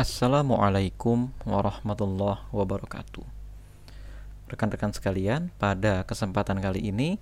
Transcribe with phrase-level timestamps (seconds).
[0.00, 3.20] Assalamualaikum warahmatullahi wabarakatuh.
[4.48, 7.20] Rekan-rekan sekalian, pada kesempatan kali ini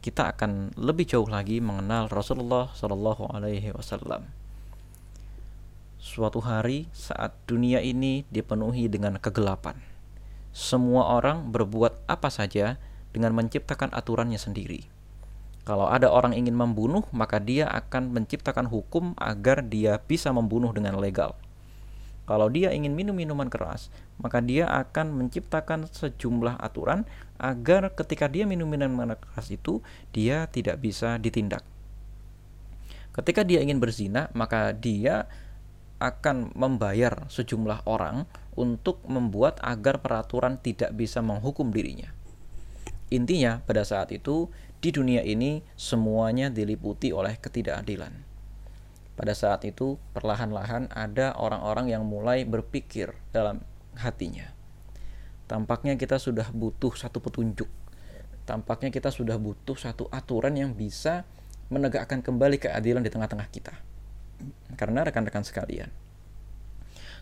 [0.00, 4.32] kita akan lebih jauh lagi mengenal Rasulullah Shallallahu Alaihi Wasallam.
[6.00, 9.76] Suatu hari saat dunia ini dipenuhi dengan kegelapan,
[10.56, 12.80] semua orang berbuat apa saja
[13.12, 14.88] dengan menciptakan aturannya sendiri.
[15.68, 20.96] Kalau ada orang ingin membunuh, maka dia akan menciptakan hukum agar dia bisa membunuh dengan
[20.96, 21.36] legal
[22.30, 23.90] kalau dia ingin minum minuman keras,
[24.22, 27.02] maka dia akan menciptakan sejumlah aturan
[27.42, 29.82] agar ketika dia minum minuman keras itu
[30.14, 31.66] dia tidak bisa ditindak.
[33.10, 35.26] Ketika dia ingin berzina, maka dia
[35.98, 42.14] akan membayar sejumlah orang untuk membuat agar peraturan tidak bisa menghukum dirinya.
[43.10, 44.46] Intinya, pada saat itu
[44.78, 48.29] di dunia ini semuanya diliputi oleh ketidakadilan
[49.20, 53.60] pada saat itu, perlahan-lahan ada orang-orang yang mulai berpikir dalam
[54.00, 54.48] hatinya.
[55.44, 57.68] Tampaknya kita sudah butuh satu petunjuk.
[58.48, 61.28] Tampaknya kita sudah butuh satu aturan yang bisa
[61.68, 63.76] menegakkan kembali keadilan di tengah-tengah kita.
[64.80, 65.92] Karena rekan-rekan sekalian,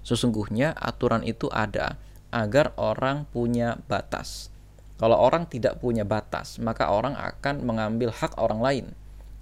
[0.07, 1.99] sesungguhnya aturan itu ada
[2.31, 4.55] agar orang punya batas.
[5.03, 8.87] Kalau orang tidak punya batas, maka orang akan mengambil hak orang lain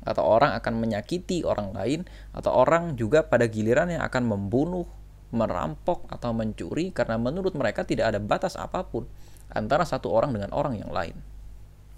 [0.07, 4.87] atau orang akan menyakiti orang lain atau orang juga pada giliran yang akan membunuh,
[5.35, 9.11] merampok atau mencuri karena menurut mereka tidak ada batas apa pun
[9.51, 11.19] antara satu orang dengan orang yang lain.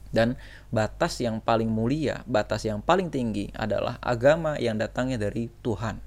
[0.09, 0.41] Dan
[0.73, 6.01] batas yang paling mulia, batas yang paling tinggi adalah agama yang datangnya dari Tuhan.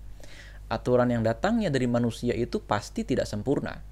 [0.73, 3.90] Aturan yang datangnya dari manusia itu pasti tidak sempurna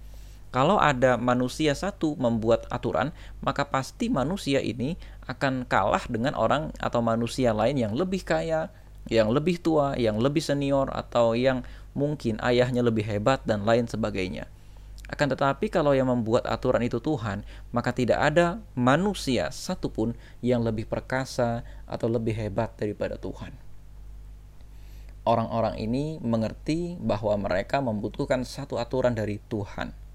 [0.49, 3.13] kalau ada manusia satu membuat aturan,
[3.45, 4.97] maka pasti manusia ini
[5.29, 8.73] akan kalah dengan orang atau manusia lain yang lebih kaya,
[9.05, 11.61] yang lebih tua, yang lebih senior, atau yang
[11.93, 14.49] mungkin ayahnya lebih hebat, dan lain sebagainya.
[15.05, 20.89] Akan tetapi, kalau yang membuat aturan itu Tuhan, maka tidak ada manusia satupun yang lebih
[20.89, 23.53] perkasa atau lebih hebat daripada Tuhan.
[25.29, 30.08] Orang-orang ini mengerti bahwa mereka membutuhkan satu aturan dari Tuhan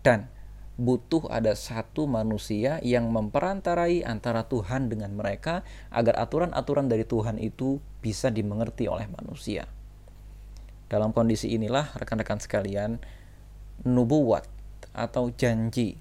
[0.00, 0.28] dan
[0.80, 5.60] butuh ada satu manusia yang memperantarai antara Tuhan dengan mereka
[5.92, 9.68] agar aturan-aturan dari Tuhan itu bisa dimengerti oleh manusia.
[10.88, 12.96] Dalam kondisi inilah rekan-rekan sekalian,
[13.84, 14.48] nubuat
[14.96, 16.00] atau janji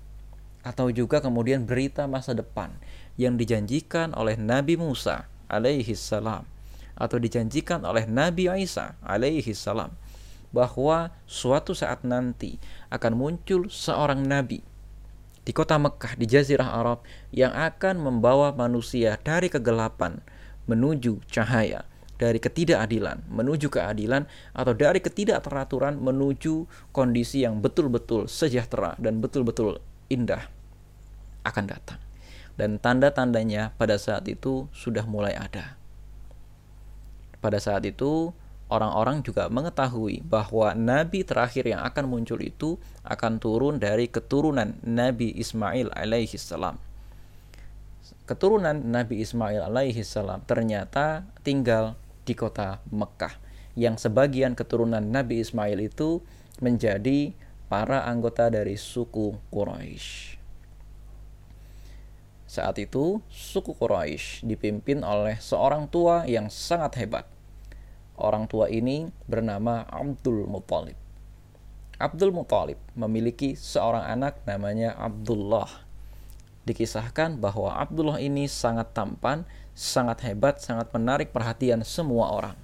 [0.63, 2.71] atau juga kemudian berita masa depan
[3.19, 6.47] yang dijanjikan oleh Nabi Musa alaihi salam
[6.99, 9.95] atau dijanjikan oleh Nabi Isa alaihi salam
[10.49, 12.57] bahwa suatu saat nanti
[12.89, 14.65] akan muncul seorang nabi
[15.49, 17.01] di kota Mekah di Jazirah Arab
[17.33, 20.21] yang akan membawa manusia dari kegelapan
[20.69, 21.89] menuju cahaya,
[22.21, 29.81] dari ketidakadilan menuju keadilan atau dari ketidakteraturan menuju kondisi yang betul-betul sejahtera dan betul-betul
[30.13, 30.45] indah
[31.47, 31.97] akan datang.
[32.59, 35.79] Dan tanda-tandanya pada saat itu sudah mulai ada.
[37.39, 38.35] Pada saat itu
[38.69, 45.33] orang-orang juga mengetahui bahwa nabi terakhir yang akan muncul itu akan turun dari keturunan Nabi
[45.33, 46.77] Ismail alaihi salam.
[48.29, 53.33] Keturunan Nabi Ismail alaihi salam ternyata tinggal di kota Mekah
[53.73, 56.21] yang sebagian keturunan Nabi Ismail itu
[56.61, 57.33] menjadi
[57.69, 60.37] para anggota dari suku Quraisy.
[62.49, 67.25] Saat itu, suku Quraisy dipimpin oleh seorang tua yang sangat hebat,
[68.19, 70.99] Orang tua ini bernama Abdul Muthalib.
[71.95, 75.87] Abdul Muthalib memiliki seorang anak namanya Abdullah.
[76.67, 82.59] Dikisahkan bahwa Abdullah ini sangat tampan, sangat hebat, sangat menarik perhatian semua orang.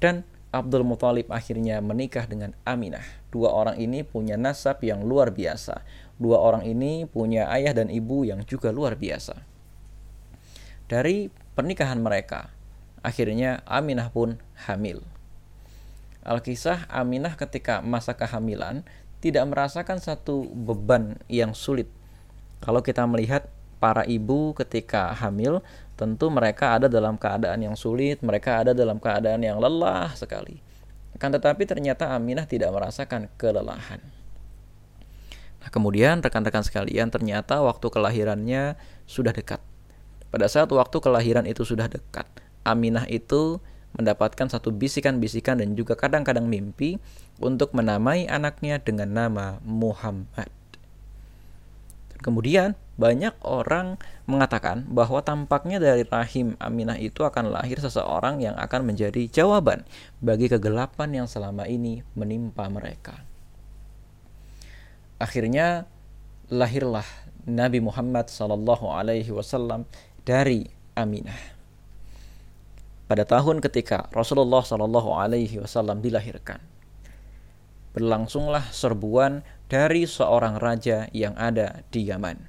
[0.00, 3.04] Dan Abdul Muthalib akhirnya menikah dengan Aminah.
[3.28, 5.84] Dua orang ini punya nasab yang luar biasa.
[6.16, 9.36] Dua orang ini punya ayah dan ibu yang juga luar biasa.
[10.88, 12.52] Dari pernikahan mereka,
[13.02, 15.02] Akhirnya Aminah pun hamil.
[16.22, 18.86] Alkisah Aminah ketika masa kehamilan
[19.18, 21.90] tidak merasakan satu beban yang sulit.
[22.62, 23.50] Kalau kita melihat
[23.82, 25.66] para ibu ketika hamil,
[25.98, 30.62] tentu mereka ada dalam keadaan yang sulit, mereka ada dalam keadaan yang lelah sekali.
[31.18, 33.98] Akan tetapi ternyata Aminah tidak merasakan kelelahan.
[35.62, 38.74] Nah, kemudian rekan-rekan sekalian ternyata waktu kelahirannya
[39.06, 39.62] sudah dekat.
[40.30, 42.26] Pada saat waktu kelahiran itu sudah dekat,
[42.62, 43.58] Aminah itu
[43.92, 46.96] mendapatkan satu bisikan-bisikan dan juga kadang-kadang mimpi
[47.38, 50.48] untuk menamai anaknya dengan nama Muhammad.
[52.22, 53.98] Kemudian banyak orang
[54.30, 59.82] mengatakan bahwa tampaknya dari rahim Aminah itu akan lahir seseorang yang akan menjadi jawaban
[60.22, 63.26] bagi kegelapan yang selama ini menimpa mereka.
[65.18, 65.90] Akhirnya
[66.46, 67.06] lahirlah
[67.42, 69.82] Nabi Muhammad Sallallahu Alaihi Wasallam
[70.22, 71.51] dari Aminah.
[73.12, 76.64] Pada tahun ketika Rasulullah Sallallahu Alaihi Wasallam dilahirkan,
[77.92, 82.40] berlangsunglah serbuan dari seorang raja yang ada di Yaman.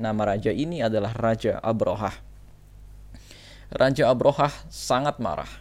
[0.00, 2.16] Nama raja ini adalah Raja Abrohah.
[3.68, 5.52] Raja Abrohah sangat marah.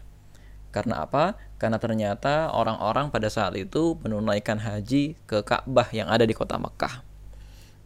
[0.71, 1.35] Karena apa?
[1.59, 7.03] Karena ternyata orang-orang pada saat itu menunaikan haji ke Ka'bah yang ada di kota Mekah.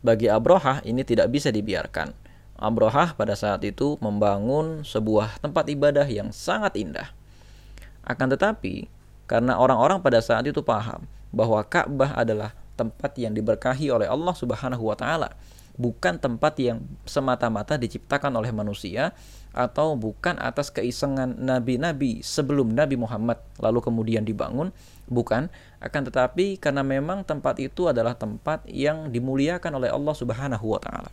[0.06, 2.29] Bagi Abrohah ini tidak bisa dibiarkan.
[2.59, 7.07] Abrohah pada saat itu membangun sebuah tempat ibadah yang sangat indah.
[8.03, 8.91] Akan tetapi,
[9.31, 14.91] karena orang-orang pada saat itu paham bahwa Ka'bah adalah tempat yang diberkahi oleh Allah Subhanahu
[14.91, 15.31] wa taala,
[15.79, 19.15] bukan tempat yang semata-mata diciptakan oleh manusia
[19.56, 24.75] atau bukan atas keisengan nabi-nabi sebelum Nabi Muhammad lalu kemudian dibangun,
[25.07, 25.47] bukan,
[25.79, 31.11] akan tetapi karena memang tempat itu adalah tempat yang dimuliakan oleh Allah Subhanahu wa taala.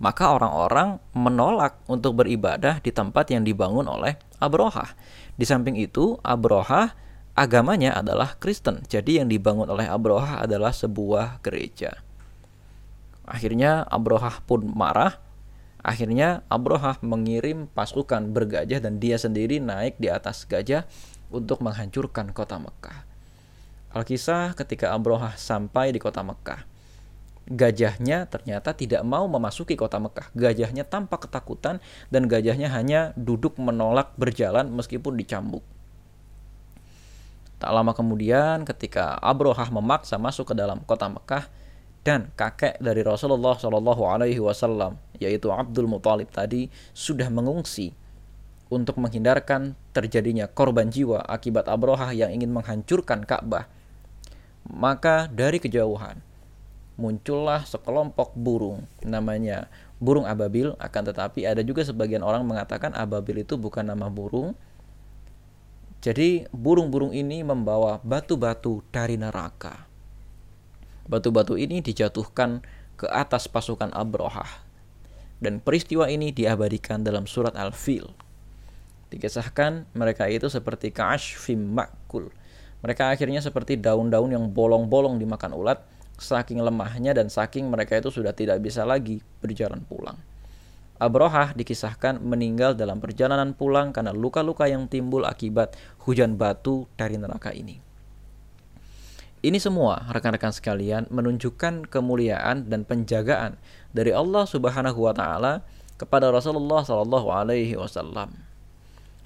[0.00, 4.94] Maka orang-orang menolak untuk beribadah di tempat yang dibangun oleh Abrohah.
[5.36, 6.96] Di samping itu, Abrohah
[7.32, 8.84] agamanya adalah Kristen.
[8.88, 12.02] Jadi yang dibangun oleh Abrohah adalah sebuah gereja.
[13.24, 15.22] Akhirnya Abrohah pun marah.
[15.82, 20.86] Akhirnya Abrohah mengirim pasukan bergajah dan dia sendiri naik di atas gajah
[21.32, 23.02] untuk menghancurkan kota Mekah.
[23.92, 26.71] Alkisah ketika Abrohah sampai di kota Mekah.
[27.50, 30.30] Gajahnya ternyata tidak mau memasuki kota Mekah.
[30.38, 31.82] Gajahnya tampak ketakutan
[32.14, 35.66] dan gajahnya hanya duduk menolak berjalan meskipun dicambuk.
[37.58, 41.46] Tak lama kemudian ketika Abrohah memaksa masuk ke dalam kota Mekah
[42.02, 47.94] dan kakek dari Rasulullah Shallallahu Alaihi Wasallam yaitu Abdul Muthalib tadi sudah mengungsi
[48.66, 53.70] untuk menghindarkan terjadinya korban jiwa akibat Abrohah yang ingin menghancurkan Ka'bah.
[54.66, 56.31] Maka dari kejauhan
[57.00, 59.70] muncullah sekelompok burung namanya
[60.02, 64.52] burung ababil akan tetapi ada juga sebagian orang mengatakan ababil itu bukan nama burung
[66.02, 69.86] jadi burung-burung ini membawa batu-batu dari neraka.
[71.06, 72.58] Batu-batu ini dijatuhkan
[72.98, 74.66] ke atas pasukan Abrohah.
[75.38, 78.10] Dan peristiwa ini diabadikan dalam surat Al-Fil.
[79.14, 82.34] Dikisahkan mereka itu seperti ka'ashfim makul.
[82.82, 85.86] Mereka akhirnya seperti daun-daun yang bolong-bolong dimakan ulat,
[86.22, 90.16] saking lemahnya dan saking mereka itu sudah tidak bisa lagi berjalan pulang.
[91.02, 95.74] Abrohah dikisahkan meninggal dalam perjalanan pulang karena luka-luka yang timbul akibat
[96.06, 97.82] hujan batu dari neraka ini.
[99.42, 103.58] Ini semua rekan-rekan sekalian menunjukkan kemuliaan dan penjagaan
[103.90, 105.66] dari Allah Subhanahu wa taala
[105.98, 108.30] kepada Rasulullah Shallallahu alaihi wasallam.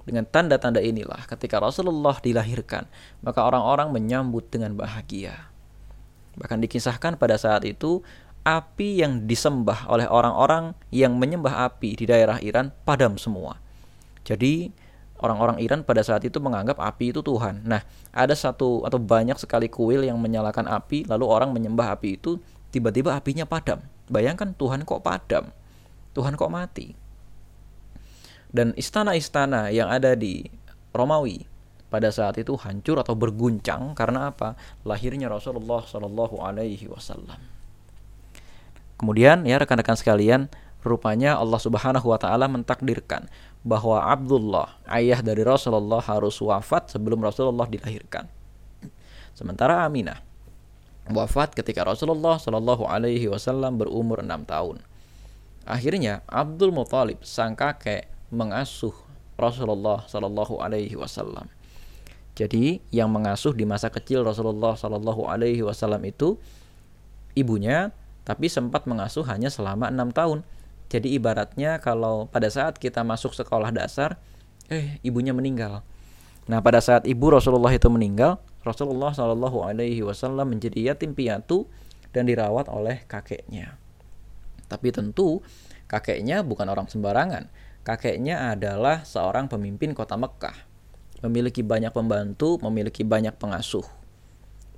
[0.07, 2.89] Dengan tanda-tanda inilah ketika Rasulullah dilahirkan,
[3.21, 5.53] maka orang-orang menyambut dengan bahagia.
[6.37, 8.05] Bahkan dikisahkan pada saat itu
[8.47, 13.59] api yang disembah oleh orang-orang yang menyembah api di daerah Iran padam semua.
[14.23, 14.71] Jadi
[15.19, 17.67] orang-orang Iran pada saat itu menganggap api itu Tuhan.
[17.67, 17.83] Nah,
[18.15, 22.39] ada satu atau banyak sekali kuil yang menyalakan api, lalu orang menyembah api itu,
[22.71, 23.83] tiba-tiba apinya padam.
[24.07, 25.51] Bayangkan Tuhan kok padam,
[26.15, 26.95] Tuhan kok mati.
[28.47, 30.47] Dan istana-istana yang ada di
[30.95, 31.56] Romawi
[31.87, 34.59] pada saat itu hancur atau berguncang karena apa?
[34.83, 37.39] Lahirnya Rasulullah Shallallahu Alaihi Wasallam.
[38.97, 40.49] Kemudian ya rekan-rekan sekalian,
[40.81, 43.29] rupanya Allah Subhanahu wa taala mentakdirkan
[43.67, 48.31] bahwa Abdullah, ayah dari Rasulullah harus wafat sebelum Rasulullah dilahirkan.
[49.37, 50.23] Sementara Aminah
[51.13, 54.77] wafat ketika Rasulullah Shallallahu alaihi wasallam berumur 6 tahun.
[55.67, 58.95] Akhirnya Abdul Muthalib sang kakek mengasuh
[59.37, 61.51] Rasulullah Shallallahu alaihi wasallam.
[62.37, 66.37] Jadi yang mengasuh di masa kecil Rasulullah Shallallahu alaihi wasallam itu
[67.33, 67.97] ibunya
[68.29, 70.45] tapi sempat mengasuh hanya selama enam tahun.
[70.93, 74.21] Jadi ibaratnya kalau pada saat kita masuk sekolah dasar,
[74.69, 75.81] eh ibunya meninggal.
[76.47, 81.67] Nah pada saat ibu Rasulullah itu meninggal, Rasulullah Shallallahu Alaihi Wasallam menjadi yatim piatu
[82.15, 83.79] dan dirawat oleh kakeknya.
[84.67, 85.43] Tapi tentu
[85.87, 87.51] kakeknya bukan orang sembarangan.
[87.87, 90.66] Kakeknya adalah seorang pemimpin kota Mekah,
[91.25, 93.85] memiliki banyak pembantu, memiliki banyak pengasuh.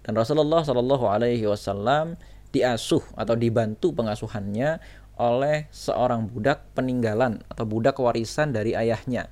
[0.05, 2.17] Dan Rasulullah Shallallahu Alaihi Wasallam
[2.55, 4.81] diasuh atau dibantu pengasuhannya
[5.19, 9.29] oleh seorang budak peninggalan atau budak warisan dari ayahnya,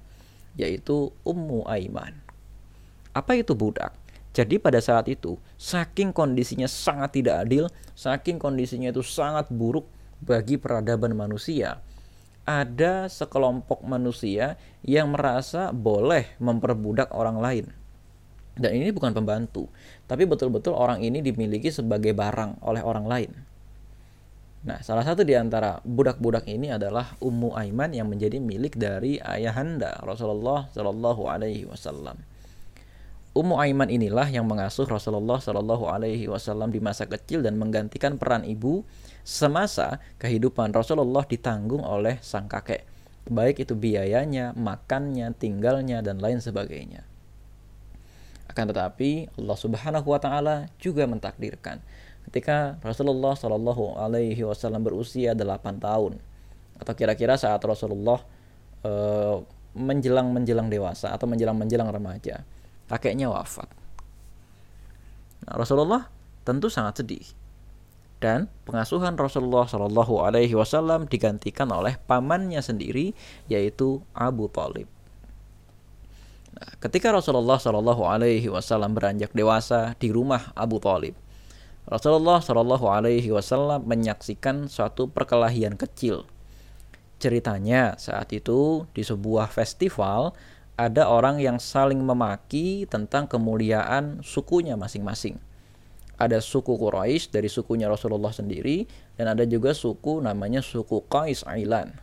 [0.59, 2.19] yaitu Ummu Aiman.
[3.15, 3.95] Apa itu budak?
[4.37, 9.89] Jadi pada saat itu, saking kondisinya sangat tidak adil, saking kondisinya itu sangat buruk,
[10.21, 11.81] bagi peradaban manusia
[12.47, 14.55] ada sekelompok manusia
[14.87, 17.67] yang merasa boleh memperbudak orang lain.
[18.57, 19.69] Dan ini bukan pembantu,
[20.09, 23.33] tapi betul-betul orang ini dimiliki sebagai barang oleh orang lain.
[24.65, 30.01] Nah, salah satu di antara budak-budak ini adalah Ummu Aiman yang menjadi milik dari ayahanda
[30.01, 32.17] Rasulullah Shallallahu Alaihi Wasallam.
[33.37, 38.49] Ummu Aiman inilah yang mengasuh Rasulullah Shallallahu Alaihi Wasallam di masa kecil dan menggantikan peran
[38.49, 38.81] ibu
[39.29, 42.89] semasa kehidupan Rasulullah ditanggung oleh sang kakek,
[43.29, 47.05] baik itu biayanya, makannya, tinggalnya dan lain sebagainya.
[48.49, 51.85] Akan tetapi Allah Subhanahu Wa Taala juga mentakdirkan
[52.33, 55.45] ketika Rasulullah Shallallahu Alaihi Wasallam berusia 8
[55.77, 56.17] tahun
[56.81, 58.25] atau kira-kira saat Rasulullah
[58.81, 59.45] uh,
[59.77, 62.41] menjelang menjelang dewasa atau menjelang menjelang remaja
[62.87, 63.69] kakeknya wafat.
[65.47, 66.11] Nah, Rasulullah
[66.47, 67.27] tentu sangat sedih
[68.19, 73.13] dan pengasuhan Rasulullah Shallallahu Alaihi Wasallam digantikan oleh pamannya sendiri
[73.47, 74.89] yaitu Abu Talib.
[76.57, 81.13] Nah, ketika Rasulullah Shallallahu Alaihi Wasallam beranjak dewasa di rumah Abu Talib,
[81.87, 86.25] Rasulullah Shallallahu Alaihi Wasallam menyaksikan suatu perkelahian kecil.
[87.21, 90.37] Ceritanya saat itu di sebuah festival
[90.77, 95.41] ada orang yang saling memaki tentang kemuliaan sukunya masing-masing.
[96.17, 98.85] Ada suku Quraisy dari sukunya Rasulullah sendiri
[99.17, 101.97] dan ada juga suku namanya suku Qais Ailan.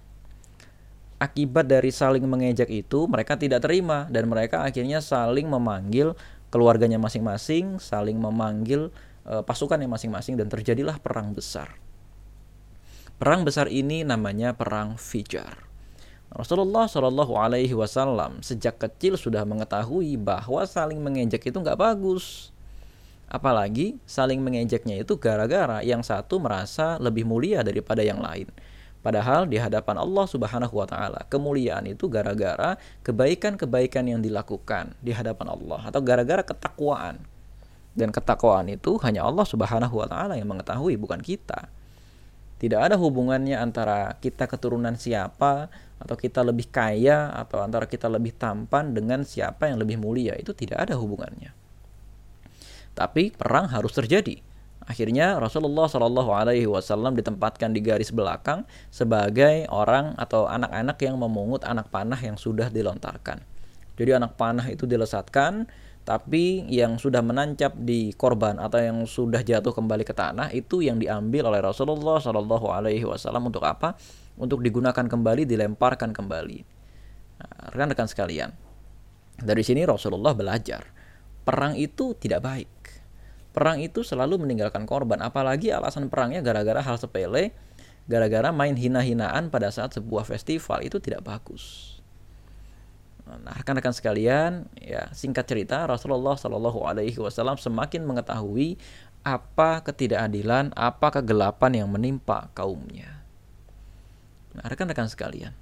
[1.22, 6.18] Akibat dari saling mengejek itu mereka tidak terima dan mereka akhirnya saling memanggil
[6.54, 8.94] keluarganya masing-masing, saling memanggil
[9.26, 11.74] e, pasukannya masing-masing dan terjadilah perang besar.
[13.18, 15.73] Perang besar ini namanya perang Fijar.
[16.34, 22.50] Rasulullah Shallallahu Alaihi Wasallam sejak kecil sudah mengetahui bahwa saling mengejek itu nggak bagus.
[23.30, 28.50] Apalagi saling mengejeknya itu gara-gara yang satu merasa lebih mulia daripada yang lain.
[29.06, 35.54] Padahal di hadapan Allah Subhanahu wa taala, kemuliaan itu gara-gara kebaikan-kebaikan yang dilakukan di hadapan
[35.54, 37.22] Allah atau gara-gara ketakwaan.
[37.94, 41.70] Dan ketakwaan itu hanya Allah Subhanahu wa taala yang mengetahui, bukan kita.
[42.64, 45.68] Tidak ada hubungannya antara kita keturunan siapa
[46.04, 50.36] atau kita lebih kaya atau antara kita lebih tampan dengan siapa yang lebih mulia.
[50.36, 51.56] Itu tidak ada hubungannya.
[52.92, 54.38] Tapi perang harus terjadi.
[54.84, 61.64] Akhirnya Rasulullah Shallallahu Alaihi Wasallam ditempatkan di garis belakang sebagai orang atau anak-anak yang memungut
[61.64, 63.40] anak panah yang sudah dilontarkan.
[63.96, 65.72] Jadi anak panah itu dilesatkan,
[66.04, 71.00] tapi yang sudah menancap di korban atau yang sudah jatuh kembali ke tanah itu yang
[71.00, 73.96] diambil oleh Rasulullah Shallallahu Alaihi Wasallam untuk apa?
[74.34, 76.60] Untuk digunakan kembali, dilemparkan kembali.
[77.38, 78.50] Nah, rekan-rekan sekalian,
[79.38, 80.90] dari sini Rasulullah belajar
[81.44, 82.72] perang itu tidak baik.
[83.54, 87.54] Perang itu selalu meninggalkan korban, apalagi alasan perangnya gara-gara hal sepele,
[88.10, 91.94] gara-gara main hina-hinaan pada saat sebuah festival itu tidak bagus.
[93.24, 98.76] Nah, rekan-rekan sekalian, ya singkat cerita Rasulullah Shallallahu Alaihi Wasallam semakin mengetahui
[99.24, 103.13] apa ketidakadilan, apa kegelapan yang menimpa kaumnya.
[104.54, 105.54] Rekan-rekan sekalian,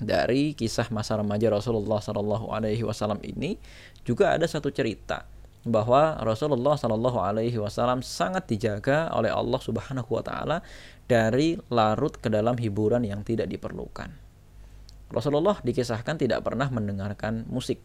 [0.00, 3.58] dari kisah masa remaja Rasulullah Shallallahu Alaihi Wasallam ini
[4.06, 5.26] juga ada satu cerita
[5.66, 10.58] bahwa Rasulullah Shallallahu Alaihi Wasallam sangat dijaga oleh Allah Subhanahu Wa Taala
[11.04, 14.08] dari larut ke dalam hiburan yang tidak diperlukan.
[15.08, 17.80] Rasulullah dikisahkan tidak pernah mendengarkan musik.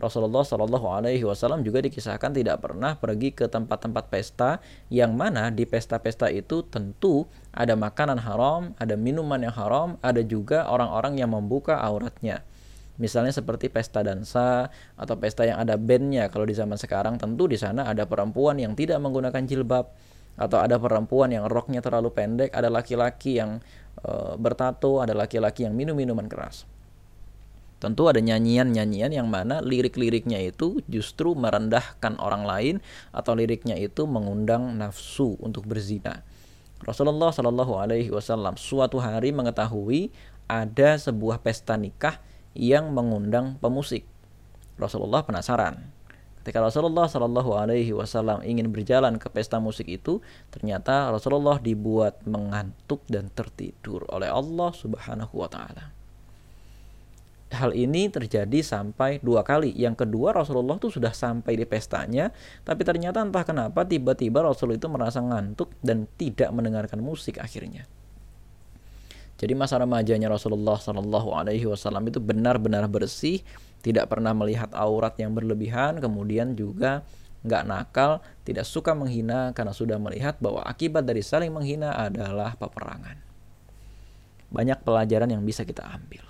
[0.00, 5.68] Rasulullah Shallallahu Alaihi Wasallam juga dikisahkan tidak pernah pergi ke tempat-tempat pesta yang mana di
[5.68, 11.76] pesta-pesta itu tentu ada makanan haram, ada minuman yang haram, ada juga orang-orang yang membuka
[11.78, 12.42] auratnya.
[13.00, 16.28] Misalnya seperti pesta dansa atau pesta yang ada bandnya.
[16.28, 19.88] Kalau di zaman sekarang tentu di sana ada perempuan yang tidak menggunakan jilbab
[20.40, 23.60] atau ada perempuan yang roknya terlalu pendek, ada laki-laki yang
[24.00, 26.64] Eh, bertato, ada laki-laki yang minum minuman keras.
[27.80, 32.74] Tentu ada nyanyian-nyanyian yang mana lirik-liriknya itu justru merendahkan orang lain
[33.08, 36.20] atau liriknya itu mengundang nafsu untuk berzina.
[36.84, 40.12] Rasulullah Shallallahu Alaihi Wasallam suatu hari mengetahui
[40.44, 42.20] ada sebuah pesta nikah
[42.52, 44.04] yang mengundang pemusik.
[44.76, 45.80] Rasulullah penasaran.
[46.40, 53.04] Ketika Rasulullah Shallallahu Alaihi Wasallam ingin berjalan ke pesta musik itu, ternyata Rasulullah dibuat mengantuk
[53.08, 55.99] dan tertidur oleh Allah Subhanahu Wa Taala.
[57.50, 59.74] Hal ini terjadi sampai dua kali.
[59.74, 62.30] Yang kedua Rasulullah itu sudah sampai di pestanya,
[62.62, 67.90] tapi ternyata entah kenapa tiba-tiba Rasul itu merasa ngantuk dan tidak mendengarkan musik akhirnya.
[69.40, 73.42] Jadi masa remajanya Rasulullah Shallallahu Alaihi Wasallam itu benar-benar bersih,
[73.82, 77.02] tidak pernah melihat aurat yang berlebihan, kemudian juga
[77.42, 83.16] nggak nakal, tidak suka menghina karena sudah melihat bahwa akibat dari saling menghina adalah peperangan.
[84.54, 86.29] Banyak pelajaran yang bisa kita ambil.